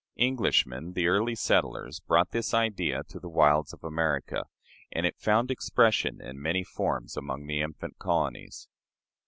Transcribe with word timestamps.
Englishmen, 0.17 0.93
the 0.93 1.05
early 1.05 1.35
settlers, 1.35 1.99
brought 1.99 2.31
this 2.31 2.55
idea 2.55 3.03
to 3.03 3.19
the 3.19 3.29
wilds 3.29 3.71
of 3.71 3.83
America, 3.83 4.45
and 4.91 5.05
it 5.05 5.19
found 5.19 5.51
expression 5.51 6.19
in 6.19 6.41
many 6.41 6.63
forms 6.63 7.15
among 7.15 7.45
the 7.45 7.61
infant 7.61 7.99
colonies. 7.99 8.67